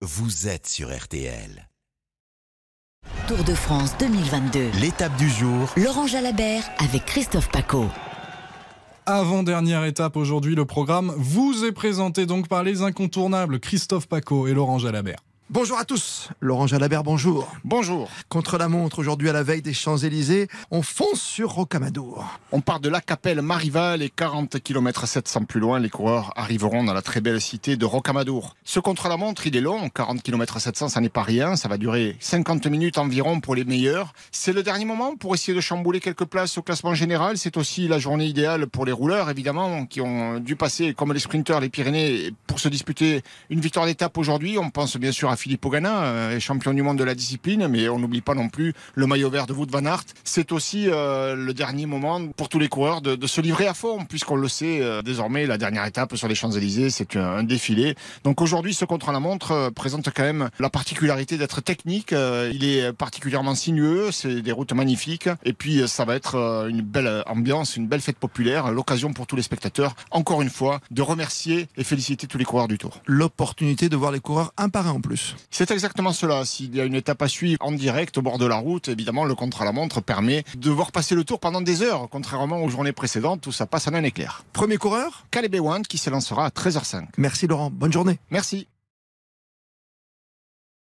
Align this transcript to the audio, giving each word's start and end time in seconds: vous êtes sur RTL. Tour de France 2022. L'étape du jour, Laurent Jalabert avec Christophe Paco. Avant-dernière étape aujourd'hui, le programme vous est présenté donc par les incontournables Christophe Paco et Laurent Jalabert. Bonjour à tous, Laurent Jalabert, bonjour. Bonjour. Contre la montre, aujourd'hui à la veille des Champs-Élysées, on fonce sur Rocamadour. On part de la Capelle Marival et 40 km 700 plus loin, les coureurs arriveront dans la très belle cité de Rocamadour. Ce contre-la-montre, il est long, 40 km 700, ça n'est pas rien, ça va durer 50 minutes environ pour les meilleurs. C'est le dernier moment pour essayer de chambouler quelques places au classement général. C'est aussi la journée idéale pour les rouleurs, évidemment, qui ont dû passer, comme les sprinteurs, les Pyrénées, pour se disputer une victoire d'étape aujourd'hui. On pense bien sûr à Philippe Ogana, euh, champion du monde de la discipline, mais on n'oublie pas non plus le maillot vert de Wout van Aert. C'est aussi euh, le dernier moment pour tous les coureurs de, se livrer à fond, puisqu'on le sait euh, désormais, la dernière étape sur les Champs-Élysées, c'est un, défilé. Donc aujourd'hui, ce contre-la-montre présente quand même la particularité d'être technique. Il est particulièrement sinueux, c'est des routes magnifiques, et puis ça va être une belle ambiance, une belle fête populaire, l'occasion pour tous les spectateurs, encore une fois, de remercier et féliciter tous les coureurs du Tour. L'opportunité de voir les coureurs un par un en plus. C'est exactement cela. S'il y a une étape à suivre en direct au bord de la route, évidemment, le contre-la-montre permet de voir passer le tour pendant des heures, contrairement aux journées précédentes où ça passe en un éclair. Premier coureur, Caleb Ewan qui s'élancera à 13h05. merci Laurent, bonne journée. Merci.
vous 0.00 0.46
êtes 0.46 0.68
sur 0.68 0.96
RTL. 0.96 1.68
Tour 3.26 3.42
de 3.42 3.52
France 3.52 3.96
2022. 3.98 4.70
L'étape 4.80 5.16
du 5.16 5.28
jour, 5.28 5.68
Laurent 5.76 6.06
Jalabert 6.06 6.62
avec 6.78 7.04
Christophe 7.04 7.50
Paco. 7.50 7.84
Avant-dernière 9.06 9.84
étape 9.84 10.16
aujourd'hui, 10.16 10.54
le 10.54 10.64
programme 10.64 11.12
vous 11.16 11.64
est 11.64 11.72
présenté 11.72 12.26
donc 12.26 12.46
par 12.46 12.62
les 12.62 12.82
incontournables 12.82 13.58
Christophe 13.58 14.06
Paco 14.06 14.46
et 14.46 14.54
Laurent 14.54 14.78
Jalabert. 14.78 15.18
Bonjour 15.50 15.78
à 15.78 15.86
tous, 15.86 16.28
Laurent 16.42 16.66
Jalabert, 16.66 17.02
bonjour. 17.02 17.50
Bonjour. 17.64 18.10
Contre 18.28 18.58
la 18.58 18.68
montre, 18.68 18.98
aujourd'hui 18.98 19.30
à 19.30 19.32
la 19.32 19.42
veille 19.42 19.62
des 19.62 19.72
Champs-Élysées, 19.72 20.46
on 20.70 20.82
fonce 20.82 21.22
sur 21.22 21.52
Rocamadour. 21.52 22.38
On 22.52 22.60
part 22.60 22.80
de 22.80 22.90
la 22.90 23.00
Capelle 23.00 23.40
Marival 23.40 24.02
et 24.02 24.10
40 24.10 24.60
km 24.62 25.08
700 25.08 25.44
plus 25.44 25.58
loin, 25.58 25.78
les 25.80 25.88
coureurs 25.88 26.34
arriveront 26.36 26.84
dans 26.84 26.92
la 26.92 27.00
très 27.00 27.22
belle 27.22 27.40
cité 27.40 27.78
de 27.78 27.86
Rocamadour. 27.86 28.56
Ce 28.62 28.78
contre-la-montre, 28.78 29.46
il 29.46 29.56
est 29.56 29.62
long, 29.62 29.88
40 29.88 30.22
km 30.22 30.60
700, 30.60 30.90
ça 30.90 31.00
n'est 31.00 31.08
pas 31.08 31.22
rien, 31.22 31.56
ça 31.56 31.66
va 31.66 31.78
durer 31.78 32.18
50 32.20 32.66
minutes 32.66 32.98
environ 32.98 33.40
pour 33.40 33.54
les 33.54 33.64
meilleurs. 33.64 34.12
C'est 34.30 34.52
le 34.52 34.62
dernier 34.62 34.84
moment 34.84 35.16
pour 35.16 35.34
essayer 35.34 35.54
de 35.54 35.62
chambouler 35.62 36.00
quelques 36.00 36.26
places 36.26 36.58
au 36.58 36.62
classement 36.62 36.92
général. 36.92 37.38
C'est 37.38 37.56
aussi 37.56 37.88
la 37.88 37.98
journée 37.98 38.26
idéale 38.26 38.66
pour 38.66 38.84
les 38.84 38.92
rouleurs, 38.92 39.30
évidemment, 39.30 39.86
qui 39.86 40.02
ont 40.02 40.40
dû 40.40 40.56
passer, 40.56 40.92
comme 40.92 41.14
les 41.14 41.20
sprinteurs, 41.20 41.60
les 41.60 41.70
Pyrénées, 41.70 42.34
pour 42.46 42.60
se 42.60 42.68
disputer 42.68 43.22
une 43.48 43.60
victoire 43.60 43.86
d'étape 43.86 44.18
aujourd'hui. 44.18 44.58
On 44.58 44.68
pense 44.68 44.98
bien 44.98 45.10
sûr 45.10 45.30
à 45.30 45.37
Philippe 45.38 45.64
Ogana, 45.64 46.02
euh, 46.02 46.40
champion 46.40 46.74
du 46.74 46.82
monde 46.82 46.98
de 46.98 47.04
la 47.04 47.14
discipline, 47.14 47.68
mais 47.68 47.88
on 47.88 47.98
n'oublie 47.98 48.20
pas 48.20 48.34
non 48.34 48.48
plus 48.48 48.74
le 48.94 49.06
maillot 49.06 49.30
vert 49.30 49.46
de 49.46 49.52
Wout 49.52 49.68
van 49.70 49.84
Aert. 49.84 50.04
C'est 50.24 50.52
aussi 50.52 50.88
euh, 50.88 51.36
le 51.36 51.54
dernier 51.54 51.86
moment 51.86 52.20
pour 52.36 52.48
tous 52.48 52.58
les 52.58 52.68
coureurs 52.68 53.00
de, 53.00 53.26
se 53.26 53.40
livrer 53.40 53.66
à 53.66 53.74
fond, 53.74 54.04
puisqu'on 54.04 54.36
le 54.36 54.48
sait 54.48 54.80
euh, 54.82 55.00
désormais, 55.02 55.46
la 55.46 55.58
dernière 55.58 55.84
étape 55.84 56.16
sur 56.16 56.28
les 56.28 56.34
Champs-Élysées, 56.34 56.90
c'est 56.90 57.16
un, 57.16 57.44
défilé. 57.44 57.94
Donc 58.24 58.40
aujourd'hui, 58.40 58.74
ce 58.74 58.84
contre-la-montre 58.84 59.70
présente 59.74 60.08
quand 60.14 60.22
même 60.24 60.50
la 60.58 60.70
particularité 60.70 61.38
d'être 61.38 61.60
technique. 61.60 62.12
Il 62.12 62.64
est 62.64 62.92
particulièrement 62.92 63.54
sinueux, 63.54 64.10
c'est 64.10 64.42
des 64.42 64.52
routes 64.52 64.72
magnifiques, 64.72 65.28
et 65.44 65.52
puis 65.52 65.86
ça 65.86 66.04
va 66.04 66.16
être 66.16 66.66
une 66.68 66.80
belle 66.80 67.22
ambiance, 67.26 67.76
une 67.76 67.86
belle 67.86 68.00
fête 68.00 68.18
populaire, 68.18 68.72
l'occasion 68.72 69.12
pour 69.12 69.26
tous 69.26 69.36
les 69.36 69.42
spectateurs, 69.42 69.94
encore 70.10 70.42
une 70.42 70.50
fois, 70.50 70.80
de 70.90 71.02
remercier 71.02 71.68
et 71.76 71.84
féliciter 71.84 72.26
tous 72.26 72.38
les 72.38 72.44
coureurs 72.44 72.68
du 72.68 72.78
Tour. 72.78 73.00
L'opportunité 73.06 73.88
de 73.88 73.96
voir 73.96 74.10
les 74.10 74.20
coureurs 74.20 74.52
un 74.56 74.68
par 74.68 74.88
un 74.88 74.92
en 74.92 75.00
plus. 75.34 75.46
C'est 75.50 75.70
exactement 75.70 76.12
cela. 76.12 76.44
S'il 76.44 76.74
y 76.74 76.80
a 76.80 76.84
une 76.84 76.94
étape 76.94 77.22
à 77.22 77.28
suivre 77.28 77.58
en 77.60 77.72
direct 77.72 78.18
au 78.18 78.22
bord 78.22 78.38
de 78.38 78.46
la 78.46 78.56
route, 78.56 78.88
évidemment, 78.88 79.24
le 79.24 79.34
contre-la-montre 79.34 80.00
permet 80.00 80.44
de 80.56 80.70
voir 80.70 80.92
passer 80.92 81.14
le 81.14 81.24
tour 81.24 81.40
pendant 81.40 81.60
des 81.60 81.82
heures, 81.82 82.08
contrairement 82.10 82.62
aux 82.62 82.68
journées 82.68 82.92
précédentes 82.92 83.46
où 83.46 83.52
ça 83.52 83.66
passe 83.66 83.88
en 83.88 83.94
un 83.94 84.04
éclair. 84.04 84.44
Premier 84.52 84.76
coureur, 84.76 85.26
Caleb 85.30 85.54
Ewan 85.54 85.82
qui 85.82 85.98
s'élancera 85.98 86.46
à 86.46 86.48
13h05. 86.50 87.06
merci 87.16 87.46
Laurent, 87.46 87.70
bonne 87.70 87.92
journée. 87.92 88.18
Merci. 88.30 88.68